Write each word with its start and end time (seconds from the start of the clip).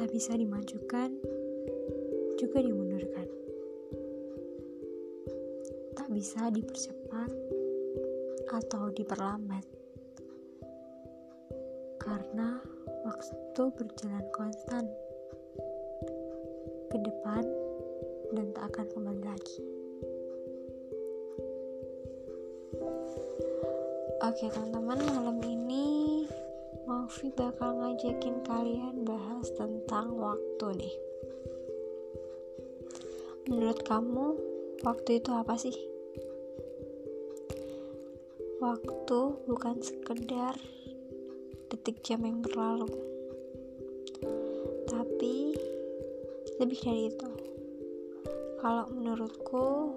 tak 0.00 0.16
bisa 0.16 0.32
dimajukan, 0.32 1.12
juga 2.40 2.64
dimundurkan, 2.64 3.28
tak 5.92 6.08
bisa 6.08 6.48
dipercepat 6.48 7.28
atau 8.48 8.88
diperlambat, 8.96 9.60
karena 12.00 12.64
waktu 13.04 13.62
berjalan 13.76 14.24
konstan 14.32 14.88
ke 16.88 16.96
depan 16.96 17.44
dan 18.32 18.56
tak 18.56 18.72
akan 18.72 18.86
kembali 18.96 19.20
lagi. 19.20 19.60
Oke 24.24 24.48
teman-teman 24.48 24.96
malam 25.12 25.44
ini 25.44 26.09
Mafi 26.90 27.30
bakal 27.38 27.78
ngajakin 27.78 28.42
kalian 28.42 29.06
bahas 29.06 29.46
tentang 29.54 30.10
waktu 30.10 30.74
nih. 30.74 30.94
Menurut 33.46 33.78
kamu 33.86 34.34
waktu 34.82 35.22
itu 35.22 35.30
apa 35.30 35.54
sih? 35.54 35.70
Waktu 38.58 39.18
bukan 39.46 39.78
sekedar 39.78 40.58
detik 41.70 42.02
jam 42.02 42.26
yang 42.26 42.42
berlalu 42.42 42.90
Tapi 44.90 45.54
lebih 46.58 46.80
dari 46.82 47.06
itu. 47.06 47.30
Kalau 48.58 48.90
menurutku 48.90 49.94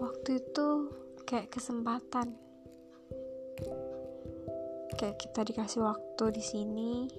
waktu 0.00 0.40
itu 0.40 0.68
kayak 1.28 1.52
kesempatan 1.52 2.40
kayak 5.02 5.18
kita 5.18 5.42
dikasih 5.42 5.82
waktu 5.82 6.24
di 6.30 6.38
sini 6.38 7.10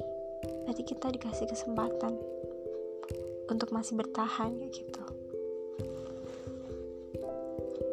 berarti 0.64 0.88
kita 0.88 1.12
dikasih 1.12 1.52
kesempatan 1.52 2.16
untuk 3.52 3.76
masih 3.76 4.00
bertahan 4.00 4.56
kayak 4.56 4.72
gitu. 4.72 5.04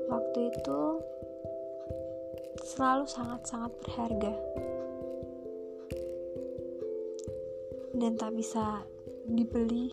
Waktu 0.06 0.38
itu 0.54 0.82
selalu 2.62 3.02
sangat-sangat 3.10 3.74
berharga. 3.82 4.34
Dan 7.90 8.14
tak 8.14 8.38
bisa 8.38 8.86
dibeli 9.26 9.90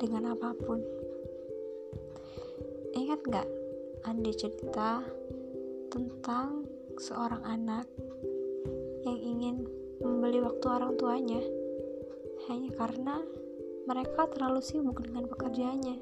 dengan 0.00 0.32
apa 0.32 0.56
pun. 0.64 0.80
Ingat 2.96 3.20
gak 3.28 3.48
Anda 4.08 4.32
cerita 4.32 5.04
tentang 5.92 6.64
seorang 6.96 7.44
anak 7.44 7.84
ingin 9.40 9.64
membeli 10.04 10.44
waktu 10.44 10.68
orang 10.68 11.00
tuanya 11.00 11.40
hanya 12.52 12.68
karena 12.76 13.24
mereka 13.88 14.28
terlalu 14.28 14.60
sibuk 14.60 15.00
dengan 15.00 15.24
pekerjaannya. 15.32 15.96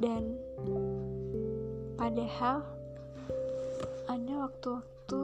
Dan 0.00 0.32
padahal 2.00 2.64
ada 4.08 4.34
waktu-waktu 4.48 5.20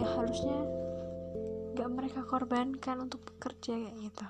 yang 0.00 0.08
harusnya 0.08 0.58
gak 1.76 1.90
mereka 1.92 2.24
korbankan 2.24 3.12
untuk 3.12 3.20
bekerja 3.28 3.76
kayak 3.76 4.08
gitu. 4.08 4.26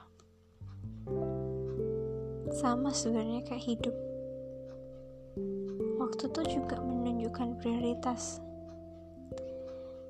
Sama 2.50 2.90
sebenarnya 2.90 3.46
kayak 3.46 3.62
hidup. 3.62 3.94
Waktu 6.02 6.34
tuh 6.34 6.46
juga 6.50 6.82
menunjukkan 6.82 7.62
prioritas 7.62 8.42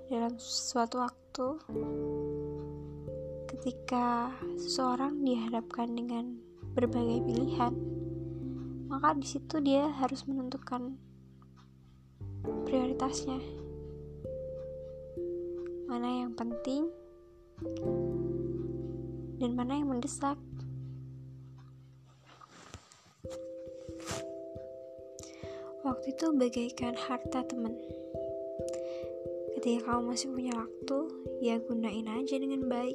dalam 0.08 0.40
suatu 0.40 1.04
waktu 1.04 1.46
ketika 3.52 4.32
seseorang 4.56 5.20
dihadapkan 5.20 5.92
dengan 5.92 6.40
berbagai 6.72 7.20
pilihan 7.28 7.76
maka 8.88 9.12
di 9.20 9.28
situ 9.28 9.60
dia 9.60 9.92
harus 10.00 10.24
menentukan 10.24 10.96
prioritasnya. 12.64 13.36
Mana 15.84 16.24
yang 16.24 16.32
penting 16.32 16.88
dan 19.36 19.52
mana 19.52 19.76
yang 19.76 19.92
mendesak. 19.92 20.40
Waktu 25.84 26.12
itu 26.12 26.26
bagaikan 26.36 26.96
harta 26.96 27.44
teman 27.44 27.76
Ketika 29.58 29.90
kamu 29.90 30.14
masih 30.14 30.30
punya 30.30 30.54
waktu, 30.54 30.98
ya 31.42 31.58
gunain 31.58 32.06
aja 32.06 32.38
dengan 32.38 32.70
baik. 32.70 32.94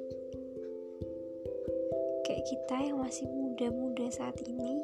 Kayak 2.24 2.48
kita 2.48 2.88
yang 2.88 3.04
masih 3.04 3.28
muda-muda 3.28 4.08
saat 4.08 4.40
ini, 4.48 4.80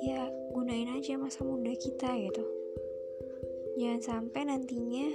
ya 0.00 0.32
gunain 0.56 0.88
aja 0.96 1.20
masa 1.20 1.44
muda 1.44 1.76
kita 1.76 2.16
gitu. 2.16 2.48
Jangan 3.76 4.00
sampai 4.00 4.48
nantinya, 4.48 5.12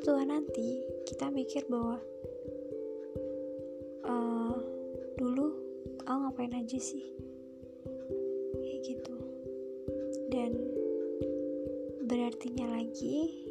tua 0.00 0.24
nanti, 0.24 0.80
kita 1.04 1.28
mikir 1.28 1.68
bahwa 1.68 2.00
uh, 4.08 4.56
dulu 5.20 5.60
aku 6.08 6.18
ngapain 6.24 6.56
aja 6.56 6.80
sih? 6.80 7.04
Kayak 8.64 8.80
gitu. 8.80 9.16
Dan 10.32 10.56
berartinya 12.08 12.80
lagi 12.80 13.49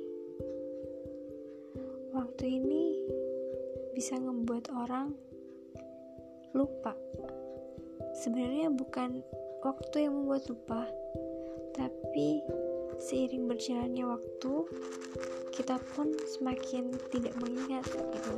waktu 2.40 2.56
ini 2.56 2.96
bisa 3.92 4.16
ngebuat 4.16 4.72
orang 4.72 5.12
lupa. 6.56 6.96
Sebenarnya 8.16 8.72
bukan 8.72 9.20
waktu 9.60 10.08
yang 10.08 10.16
membuat 10.16 10.48
lupa, 10.48 10.88
tapi 11.76 12.40
seiring 12.96 13.44
berjalannya 13.44 14.08
waktu, 14.08 14.54
kita 15.52 15.84
pun 15.92 16.16
semakin 16.40 16.96
tidak 17.12 17.36
mengingat 17.44 17.84
gitu. 17.92 18.36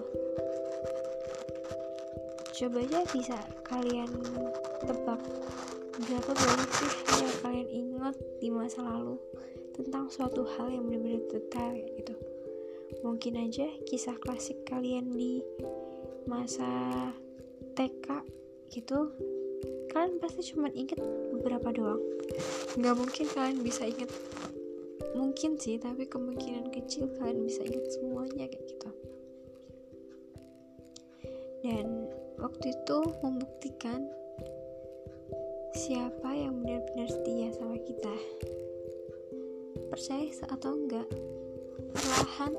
Coba 2.58 2.82
aja 2.82 3.06
bisa 3.06 3.38
kalian 3.70 4.10
tebak 4.82 5.22
berapa 6.10 6.32
banyak 6.34 6.70
sih 6.74 6.94
yang 7.22 7.38
kalian 7.46 7.70
ingat 7.70 8.18
di 8.42 8.50
masa 8.50 8.82
lalu 8.82 9.22
tentang 9.78 10.10
suatu 10.10 10.42
hal 10.58 10.74
yang 10.74 10.90
benar-benar 10.90 11.22
detail 11.30 11.78
gitu 12.02 12.31
mungkin 13.00 13.40
aja 13.40 13.68
kisah 13.88 14.20
klasik 14.20 14.68
kalian 14.68 15.16
di 15.16 15.40
masa 16.28 16.68
TK 17.74 18.08
gitu. 18.72 19.16
Kalian 19.92 20.20
pasti 20.20 20.44
cuma 20.52 20.68
inget 20.72 21.00
beberapa 21.32 21.72
doang. 21.72 22.04
Nggak 22.76 22.96
mungkin 22.96 23.26
kalian 23.32 23.60
bisa 23.64 23.88
inget 23.88 24.12
mungkin 25.12 25.60
sih 25.60 25.76
tapi 25.76 26.08
kemungkinan 26.08 26.72
kecil 26.72 27.12
kalian 27.20 27.44
bisa 27.44 27.64
inget 27.68 27.84
semuanya 27.92 28.48
kayak 28.48 28.66
gitu. 28.68 28.90
Dan 31.62 32.10
waktu 32.40 32.74
itu 32.74 32.98
membuktikan 33.22 34.08
siapa 35.78 36.32
yang 36.34 36.64
benar-benar 36.64 37.08
setia 37.12 37.50
sama 37.54 37.78
kita. 37.80 38.16
Percaya 39.92 40.32
atau 40.48 40.72
enggak 40.74 41.08
perlahan 41.92 42.56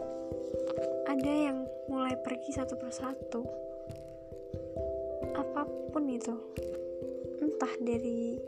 ada 1.07 1.33
yang 1.33 1.69
mulai 1.93 2.17
pergi 2.19 2.57
satu 2.57 2.75
persatu. 2.81 3.43
Apa 5.37 5.69
pun 5.93 6.09
itu. 6.09 6.33
Entah 7.43 7.75
dari 7.85 8.41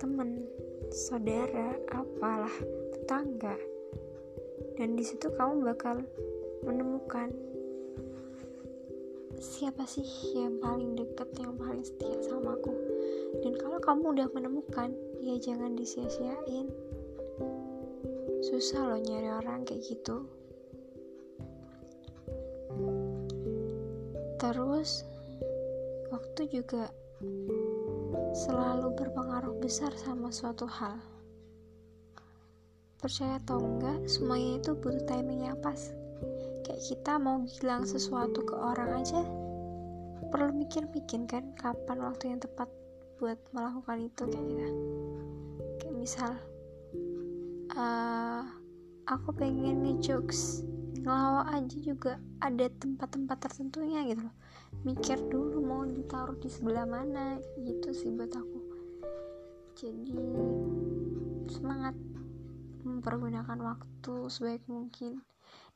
teman 0.00 0.42
saudara 0.88 1.76
apalah 1.92 2.52
tetangga. 2.96 3.54
Dan 4.76 4.96
di 4.96 5.04
situ 5.04 5.28
kamu 5.32 5.68
bakal 5.68 6.00
menemukan 6.64 7.32
siapa 9.36 9.84
sih 9.84 10.04
yang 10.32 10.56
paling 10.60 10.96
deket 10.96 11.28
yang 11.36 11.54
paling 11.60 11.84
setia 11.84 12.16
sama 12.24 12.56
aku. 12.56 12.72
Dan 13.44 13.52
kalau 13.60 13.78
kamu 13.78 14.16
udah 14.16 14.28
menemukan 14.32 14.90
ya 15.20 15.36
jangan 15.36 15.76
disia-siain. 15.76 16.72
Susah 18.40 18.94
loh 18.94 19.00
nyari 19.00 19.28
orang 19.28 19.66
kayak 19.68 19.84
gitu 19.84 20.24
terus 24.36 25.08
waktu 26.12 26.48
juga 26.52 26.92
selalu 28.36 28.92
berpengaruh 28.92 29.56
besar 29.60 29.92
sama 29.96 30.28
suatu 30.28 30.68
hal. 30.68 31.00
Percaya 33.00 33.40
atau 33.40 33.60
enggak 33.60 34.04
semuanya 34.08 34.60
itu 34.60 34.70
butuh 34.76 35.04
timing 35.08 35.48
yang 35.48 35.58
pas. 35.64 35.92
Kayak 36.64 36.82
kita 36.84 37.16
mau 37.16 37.40
bilang 37.44 37.88
sesuatu 37.88 38.44
ke 38.44 38.54
orang 38.56 39.00
aja 39.00 39.22
perlu 40.26 40.52
mikir-mikir 40.52 41.22
kan 41.30 41.44
kapan 41.54 42.02
waktu 42.02 42.34
yang 42.34 42.40
tepat 42.42 42.68
buat 43.16 43.38
melakukan 43.56 44.10
itu 44.10 44.22
kayak 44.28 44.46
gitu. 44.52 44.68
Kayak 45.80 45.96
misal 45.96 46.32
uh, 47.72 48.42
aku 49.08 49.30
pengen 49.32 49.86
ngejokes 49.86 50.66
ngelawak 51.06 51.46
aja 51.54 51.78
juga 51.78 52.12
ada 52.42 52.66
tempat-tempat 52.82 53.38
tertentunya 53.38 54.02
gitu 54.10 54.26
loh. 54.26 54.36
Mikir 54.82 55.22
dulu 55.30 55.62
mau 55.62 55.86
ditaruh 55.86 56.34
di 56.42 56.50
sebelah 56.50 56.82
mana 56.82 57.38
gitu 57.62 57.94
sih 57.94 58.10
buat 58.10 58.34
aku. 58.34 58.58
Jadi 59.78 60.18
semangat 61.46 61.94
mempergunakan 62.82 63.54
waktu 63.62 64.14
sebaik 64.26 64.66
mungkin. 64.66 65.22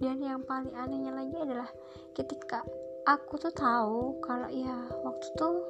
Dan 0.02 0.18
yang 0.18 0.42
paling 0.42 0.74
anehnya 0.74 1.14
lagi 1.14 1.38
adalah 1.38 1.70
ketika 2.18 2.66
aku 3.06 3.38
tuh 3.38 3.54
tahu 3.54 4.18
kalau 4.26 4.50
ya 4.50 4.74
waktu 5.06 5.26
tuh 5.38 5.62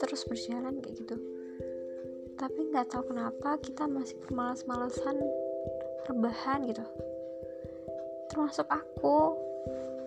terus 0.00 0.24
berjalan 0.24 0.80
kayak 0.80 0.96
gitu. 0.96 1.16
Tapi 2.40 2.72
nggak 2.72 2.88
tahu 2.88 3.12
kenapa 3.12 3.60
kita 3.60 3.84
masih 3.84 4.16
malas-malasan 4.32 5.20
rebahan 6.08 6.64
gitu 6.64 6.86
termasuk 8.38 8.70
aku. 8.70 9.34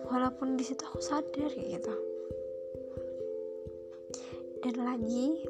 Walaupun 0.08 0.56
di 0.56 0.64
situ 0.64 0.80
aku 0.88 1.04
sadar 1.04 1.52
gitu. 1.52 1.92
Dan 4.64 4.88
lagi 4.88 5.44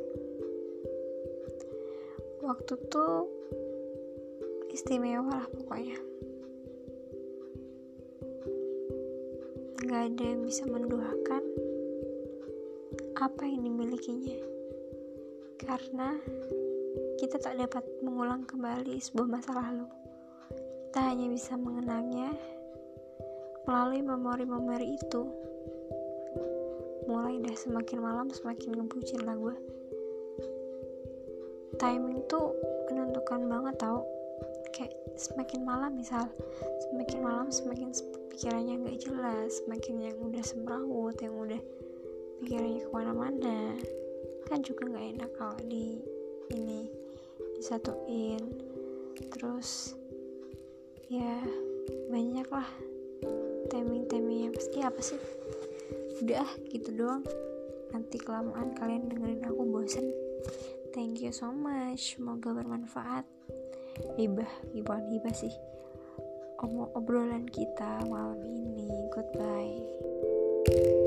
waktu 2.43 2.75
tuh 2.90 3.31
istimewa 4.75 5.31
lah 5.31 5.46
pokoknya. 5.46 5.94
Nggak 9.87 10.02
ada 10.02 10.25
yang 10.26 10.43
bisa 10.43 10.67
menduakan 10.67 11.43
apa 13.14 13.43
yang 13.46 13.62
dimilikinya. 13.62 14.43
Karena 15.55 16.19
kita 17.23 17.38
tak 17.38 17.55
dapat 17.62 17.87
mengulang 18.02 18.43
kembali 18.43 18.99
sebuah 18.99 19.31
masa 19.31 19.55
lalu. 19.55 19.87
Kita 20.90 21.14
hanya 21.14 21.31
bisa 21.31 21.55
mengenangnya 21.55 22.35
melalui 23.69 24.03
memori-memori 24.03 24.99
itu. 24.99 25.23
Mulai 27.06 27.43
dah 27.43 27.56
semakin 27.59 27.99
malam 27.99 28.26
semakin 28.31 28.79
ngebucin 28.79 29.23
lah 29.26 29.35
gue 29.35 29.56
timing 31.82 32.23
tuh 32.31 32.55
menentukan 32.87 33.43
banget 33.50 33.75
tau. 33.82 34.06
Kayak 34.70 34.94
semakin 35.19 35.67
malam 35.67 35.99
misal 35.99 36.31
semakin 36.88 37.19
malam 37.20 37.49
semakin 37.50 37.91
pikirannya 38.31 38.87
nggak 38.87 39.03
jelas 39.03 39.61
semakin 39.61 40.09
yang 40.09 40.17
udah 40.23 40.44
semrawut 40.47 41.17
yang 41.19 41.35
udah 41.35 41.61
pikirannya 42.38 42.87
ke 42.87 42.91
mana-mana. 42.94 43.59
Kan 44.47 44.62
juga 44.62 44.88
nggak 44.88 45.06
enak 45.19 45.31
kalau 45.35 45.59
di 45.67 45.99
ini 46.55 46.87
disatuin. 47.59 48.41
Terus 49.35 49.99
ya 51.11 51.43
banyak 52.09 52.49
lah 52.49 52.70
timing-timingnya 53.73 54.53
pasti 54.53 54.79
apa 54.85 55.01
sih? 55.01 55.17
Udah 56.21 56.45
gitu 56.69 56.93
doang. 56.93 57.25
Nanti 57.97 58.21
kelamaan 58.21 58.77
kalian 58.77 59.09
dengerin 59.09 59.49
aku 59.49 59.65
bosen. 59.65 60.13
Thank 60.93 61.25
you 61.25 61.33
so 61.33 61.49
much. 61.49 62.21
Semoga 62.21 62.53
bermanfaat. 62.53 63.25
Hibah 64.21 64.53
bukan 64.77 65.09
hibah 65.09 65.33
sih. 65.33 65.53
Omong 66.61 66.93
obrolan 66.93 67.49
kita 67.49 68.05
malam 68.07 68.39
ini. 68.45 68.93
Goodbye 69.11 71.01